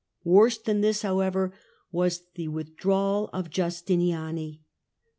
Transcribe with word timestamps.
Worse 0.23 0.57
than 0.57 0.81
this, 0.81 1.03
however, 1.03 1.53
was 1.91 2.23
the 2.33 2.47
with 2.47 2.75
drawal 2.75 3.29
of 3.33 3.51
Justiniani. 3.51 4.61